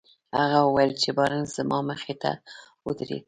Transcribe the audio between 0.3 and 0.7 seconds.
هغه